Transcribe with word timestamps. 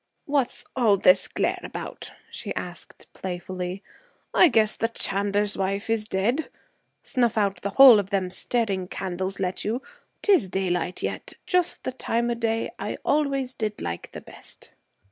'What's 0.25 0.65
all 0.75 0.97
this 0.97 1.27
glare 1.27 1.59
about?' 1.61 2.09
she 2.31 2.55
asked, 2.55 3.05
playfully. 3.13 3.83
'I 4.33 4.47
guess 4.47 4.75
the 4.75 4.87
chandler's 4.87 5.55
wife 5.55 5.91
is 5.91 6.07
dead. 6.07 6.49
Snuff 7.03 7.37
out 7.37 7.61
the 7.61 7.69
whole 7.77 7.99
of 7.99 8.09
them 8.09 8.31
staring 8.31 8.87
candles, 8.87 9.39
let 9.39 9.63
you. 9.63 9.83
'Tis 10.23 10.49
daylight 10.49 11.03
yet; 11.03 11.33
just 11.45 11.83
the 11.83 11.91
time 11.91 12.31
o' 12.31 12.33
day 12.33 12.71
I 12.79 12.97
always 13.05 13.53
did 13.53 13.79
like 13.79 14.11
the 14.11 14.21
best.' 14.21 14.71